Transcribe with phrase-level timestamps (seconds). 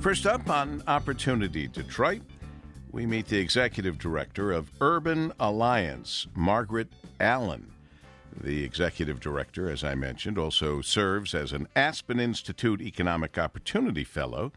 [0.00, 2.22] First up on Opportunity Detroit,
[2.92, 7.72] we meet the executive director of Urban Alliance, Margaret Allen.
[8.40, 14.52] The executive director, as I mentioned, also serves as an Aspen Institute Economic Opportunity Fellow.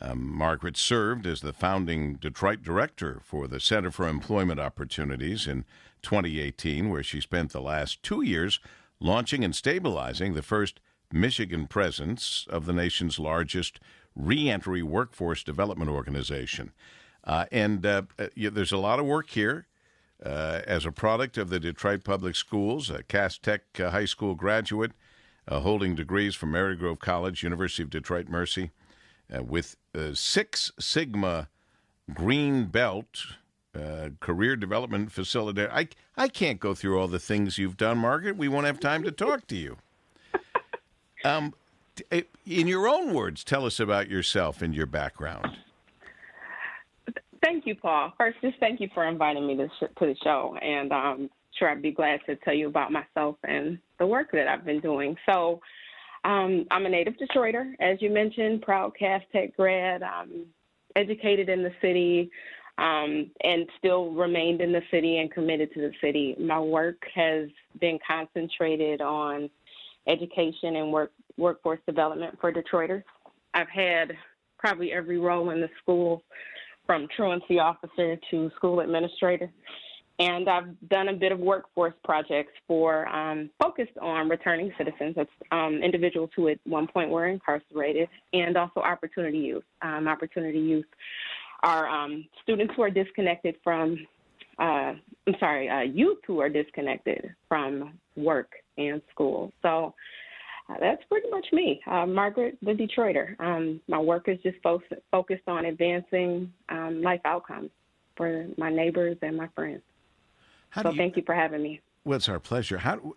[0.00, 5.66] Um, Margaret served as the founding Detroit director for the Center for Employment Opportunities in
[6.00, 8.58] 2018, where she spent the last two years
[9.00, 10.80] launching and stabilizing the first
[11.12, 13.78] Michigan presence of the nation's largest
[14.14, 16.72] reentry workforce development organization.
[17.24, 19.66] Uh, and uh, uh there's a lot of work here.
[20.24, 24.36] Uh, as a product of the Detroit Public Schools, a Cass Tech uh, High School
[24.36, 24.92] graduate,
[25.48, 28.70] holding degrees from Marygrove College, University of Detroit Mercy,
[29.28, 29.74] with
[30.14, 31.48] Six Sigma
[32.14, 33.24] Green Belt
[33.74, 35.70] uh, career development facilitator.
[35.72, 38.36] I, I can't go through all the things you've done, Margaret.
[38.36, 39.78] We won't have time to talk to you.
[41.24, 41.54] Um,
[42.10, 45.56] in your own words, tell us about yourself and your background.
[47.42, 48.12] Thank you, Paul.
[48.16, 50.56] First, just thank you for inviting me to, sh- to the show.
[50.62, 54.46] And um, sure, I'd be glad to tell you about myself and the work that
[54.46, 55.16] I've been doing.
[55.26, 55.60] So,
[56.24, 60.02] um, I'm a native Detroiter, as you mentioned, proud Cass Tech grad,
[60.94, 62.30] educated in the city,
[62.78, 66.36] um, and still remained in the city and committed to the city.
[66.38, 67.48] My work has
[67.80, 69.50] been concentrated on
[70.06, 73.04] education and work workforce development for Detroiters.
[73.54, 74.12] I've had
[74.58, 76.22] probably every role in the school,
[76.86, 79.50] from truancy officer to school administrator.
[80.18, 85.30] And I've done a bit of workforce projects for um, focused on returning citizens, that's
[85.50, 89.64] um, individuals who at one point were incarcerated, and also opportunity youth.
[89.80, 90.86] Um, opportunity youth
[91.62, 94.06] are um, students who are disconnected from,
[94.58, 94.92] uh,
[95.26, 99.52] I'm sorry, uh, youth who are disconnected from work and school.
[99.62, 99.94] So
[100.68, 103.38] uh, that's pretty much me, uh, Margaret the Detroiter.
[103.40, 107.70] Um, my work is just fo- focused on advancing um, life outcomes
[108.16, 109.82] for my neighbors and my friends.
[110.70, 111.80] How so you, thank you for having me.
[112.04, 112.78] Well, it's our pleasure.
[112.78, 113.14] How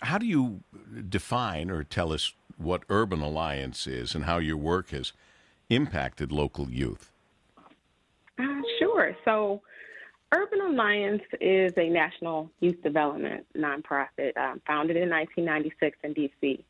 [0.00, 0.60] how do you
[1.08, 5.12] define or tell us what Urban Alliance is and how your work has
[5.68, 7.10] impacted local youth?
[8.38, 9.16] Uh, sure.
[9.24, 9.62] So,
[10.36, 16.62] Urban Alliance is a national youth development nonprofit um, founded in 1996 in DC.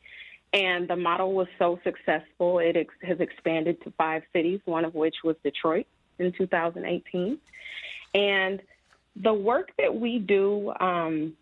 [0.52, 4.94] And the model was so successful, it ex- has expanded to five cities, one of
[4.94, 5.86] which was Detroit
[6.20, 7.38] in 2018.
[8.14, 8.62] And
[9.16, 11.36] the work that we do, um,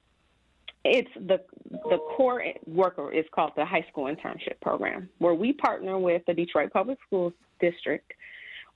[0.83, 5.99] it's the the core worker is called the high school internship program, where we partner
[5.99, 8.11] with the Detroit Public Schools District.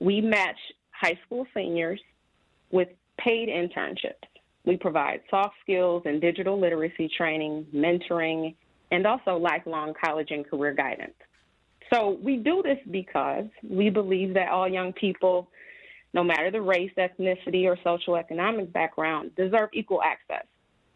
[0.01, 0.59] We match
[0.91, 2.01] high school seniors
[2.71, 2.89] with
[3.19, 4.15] paid internships.
[4.65, 8.55] We provide soft skills and digital literacy training, mentoring,
[8.91, 11.15] and also lifelong college and career guidance.
[11.93, 15.49] So we do this because we believe that all young people
[16.15, 20.47] no matter the race, ethnicity, or social economic background, deserve equal access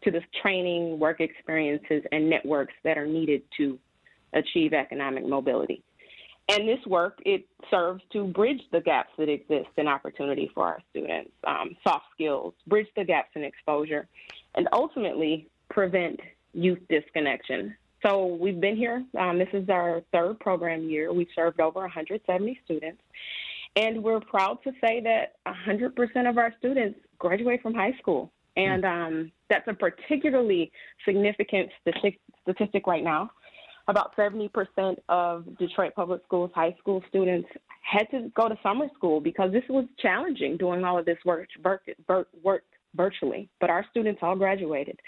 [0.03, 3.77] to the training, work experiences, and networks that are needed to
[4.33, 5.83] achieve economic mobility.
[6.49, 10.79] And this work, it serves to bridge the gaps that exist in opportunity for our
[10.91, 14.07] students, um, soft skills, bridge the gaps in exposure,
[14.55, 16.19] and ultimately prevent
[16.53, 17.75] youth disconnection.
[18.05, 19.03] So we've been here.
[19.17, 21.11] Um, this is our third program year.
[21.11, 23.01] We've served over 170 students.
[23.75, 28.31] And we're proud to say that 100% of our students graduate from high school.
[28.55, 30.71] And um, that's a particularly
[31.05, 33.31] significant statistic right now.
[33.87, 34.49] About 70%
[35.09, 37.49] of Detroit Public Schools high school students
[37.81, 41.49] had to go to summer school because this was challenging doing all of this work,
[42.07, 42.63] work, work
[42.95, 44.99] virtually, but our students all graduated.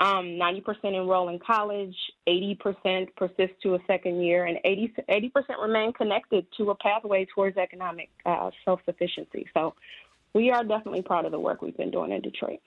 [0.00, 1.94] Um, 90% enroll in college,
[2.28, 7.56] 80% persist to a second year, and 80, 80% remain connected to a pathway towards
[7.56, 9.46] economic uh, self sufficiency.
[9.54, 9.74] So
[10.34, 12.60] we are definitely proud of the work we've been doing in Detroit.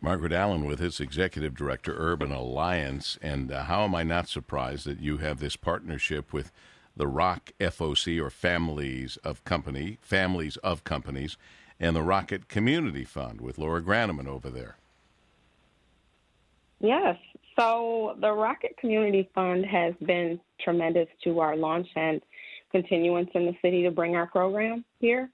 [0.00, 3.18] Margaret Allen with his executive director, Urban Alliance.
[3.22, 6.52] And uh, how am I not surprised that you have this partnership with
[6.96, 11.36] the Rock FOC or Families of Company, Families of Companies,
[11.80, 14.76] and the Rocket Community Fund with Laura Grannemann over there.
[16.80, 17.16] Yes.
[17.58, 22.20] So the Rocket Community Fund has been tremendous to our launch and
[22.70, 25.30] continuance in the city to bring our program here.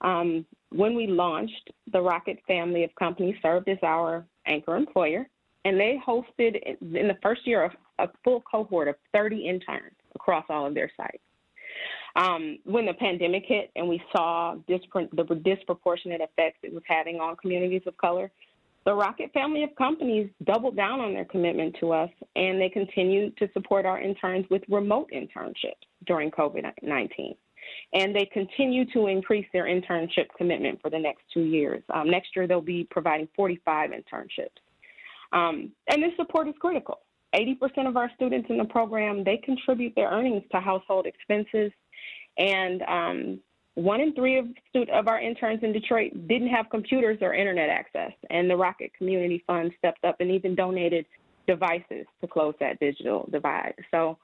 [0.00, 5.28] Um, when we launched, the Rocket family of companies served as our anchor employer,
[5.64, 7.64] and they hosted in the first year
[7.98, 11.22] a, a full cohort of 30 interns across all of their sites.
[12.16, 17.36] Um, when the pandemic hit and we saw the disproportionate effects it was having on
[17.36, 18.30] communities of color,
[18.84, 23.36] the Rocket family of companies doubled down on their commitment to us and they continued
[23.36, 27.34] to support our interns with remote internships during COVID 19.
[27.92, 31.82] And they continue to increase their internship commitment for the next two years.
[31.92, 34.48] Um, next year, they'll be providing 45 internships.
[35.32, 37.00] Um, and this support is critical.
[37.34, 41.70] 80% of our students in the program, they contribute their earnings to household expenses.
[42.38, 43.40] And um,
[43.74, 44.46] one in three of,
[44.92, 48.12] of our interns in Detroit didn't have computers or internet access.
[48.30, 51.04] And the Rocket Community Fund stepped up and even donated
[51.46, 53.74] devices to close that digital divide.
[53.90, 54.18] So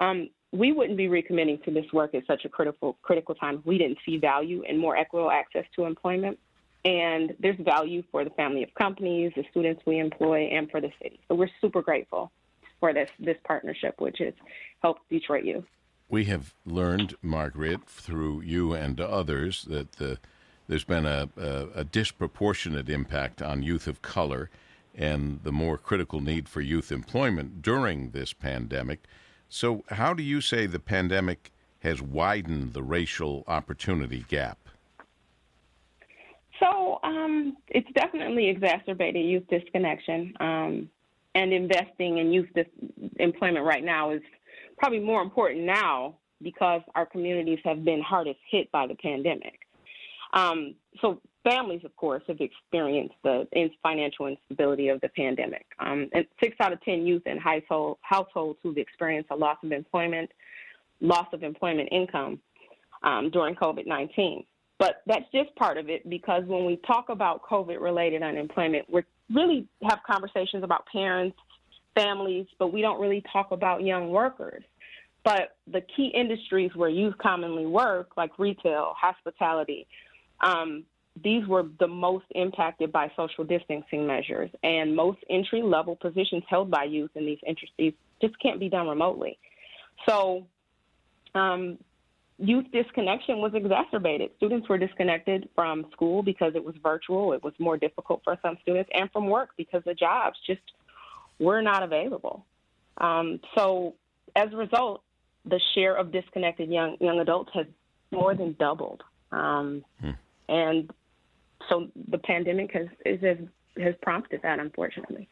[0.00, 3.78] um, we wouldn't be recommitting to this work at such a critical critical time we
[3.78, 6.38] didn't see value in more equitable access to employment.
[6.84, 10.90] And there's value for the family of companies, the students we employ, and for the
[11.00, 11.20] city.
[11.28, 12.32] So we're super grateful
[12.80, 14.34] for this this partnership, which has
[14.82, 15.66] helped Detroit youth.
[16.08, 20.18] We have learned, Margaret, through you and others, that the,
[20.66, 24.50] there's been a, a, a disproportionate impact on youth of color
[24.92, 29.04] and the more critical need for youth employment during this pandemic.
[29.52, 31.50] So, how do you say the pandemic
[31.80, 34.58] has widened the racial opportunity gap?
[36.60, 40.34] So, um, it's definitely exacerbated youth disconnection.
[40.38, 40.88] Um,
[41.34, 42.66] and investing in youth dis-
[43.18, 44.22] employment right now is
[44.78, 49.58] probably more important now because our communities have been hardest hit by the pandemic.
[50.32, 53.46] Um, so families, of course, have experienced the
[53.82, 55.66] financial instability of the pandemic.
[55.78, 59.72] Um, and six out of 10 youth in household, households who've experienced a loss of
[59.72, 60.30] employment,
[61.00, 62.40] loss of employment income
[63.02, 64.44] um, during COVID 19.
[64.78, 69.02] But that's just part of it because when we talk about COVID related unemployment, we
[69.32, 71.36] really have conversations about parents,
[71.94, 74.64] families, but we don't really talk about young workers.
[75.22, 79.86] But the key industries where youth commonly work, like retail, hospitality,
[80.40, 80.84] um,
[81.22, 86.70] these were the most impacted by social distancing measures, and most entry level positions held
[86.70, 89.38] by youth in these industries just can't be done remotely.
[90.08, 90.46] So,
[91.34, 91.78] um,
[92.38, 94.30] youth disconnection was exacerbated.
[94.36, 98.56] Students were disconnected from school because it was virtual, it was more difficult for some
[98.62, 100.62] students, and from work because the jobs just
[101.38, 102.44] were not available.
[102.98, 103.94] Um, so,
[104.36, 105.02] as a result,
[105.44, 107.66] the share of disconnected young young adults has
[108.10, 109.02] more than doubled.
[109.32, 110.10] Um, hmm.
[110.48, 110.90] And
[111.68, 113.38] so the pandemic has has,
[113.78, 115.28] has prompted that, unfortunately.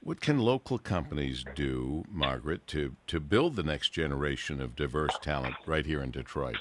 [0.00, 5.56] What can local companies do, Margaret, to, to build the next generation of diverse talent
[5.66, 6.58] right here in Detroit?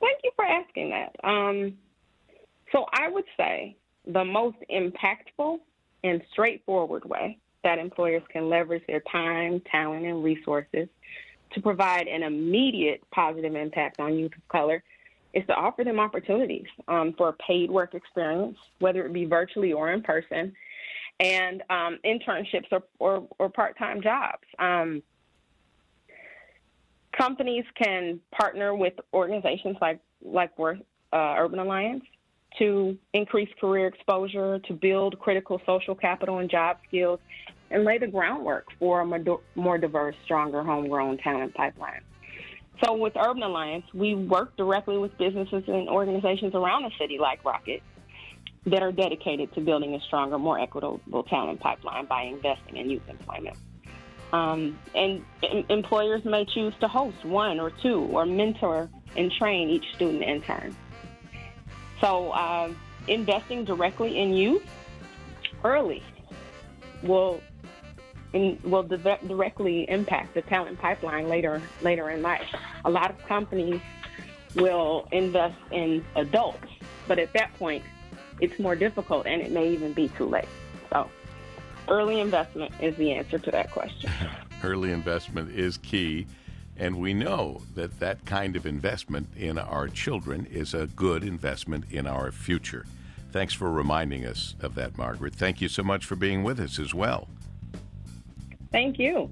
[0.00, 1.14] Thank you for asking that.
[1.24, 1.78] Um,
[2.72, 5.58] so I would say the most impactful
[6.04, 10.88] and straightforward way that employers can leverage their time, talent, and resources
[11.52, 14.82] to provide an immediate positive impact on youth of color
[15.34, 19.92] is to offer them opportunities um, for paid work experience, whether it be virtually or
[19.92, 20.54] in person,
[21.20, 24.44] and um, internships or, or, or part-time jobs.
[24.58, 25.02] Um,
[27.16, 30.80] companies can partner with organizations like like Worth
[31.12, 32.04] uh, Urban Alliance
[32.58, 37.20] to increase career exposure, to build critical social capital and job skills,
[37.70, 42.00] and lay the groundwork for a more diverse, stronger, homegrown talent pipeline.
[42.84, 47.44] So with Urban Alliance, we work directly with businesses and organizations around the city like
[47.44, 47.82] Rocket
[48.66, 53.02] that are dedicated to building a stronger, more equitable talent pipeline by investing in youth
[53.08, 53.56] employment.
[54.32, 59.70] Um, and em- employers may choose to host one or two or mentor and train
[59.70, 60.76] each student intern.
[62.00, 62.72] So uh,
[63.06, 64.62] investing directly in youth
[65.64, 66.02] early
[67.02, 67.40] will
[68.32, 72.46] in, will di- directly impact the talent pipeline later later in life.
[72.84, 73.80] A lot of companies
[74.54, 76.66] will invest in adults,
[77.06, 77.84] but at that point,
[78.40, 80.48] it's more difficult and it may even be too late.
[80.90, 81.08] So,
[81.88, 84.10] early investment is the answer to that question.
[84.62, 86.26] early investment is key.
[86.76, 91.84] And we know that that kind of investment in our children is a good investment
[91.90, 92.86] in our future.
[93.32, 95.34] Thanks for reminding us of that, Margaret.
[95.34, 97.28] Thank you so much for being with us as well.
[98.70, 99.30] Thank you.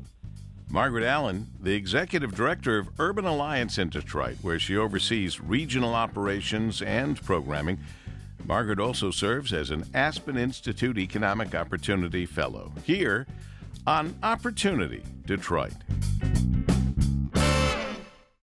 [0.69, 6.83] Margaret Allen, the executive director of Urban Alliance in Detroit, where she oversees regional operations
[6.83, 7.79] and programming.
[8.47, 13.27] Margaret also serves as an Aspen Institute Economic Opportunity Fellow here
[13.87, 15.73] on Opportunity Detroit.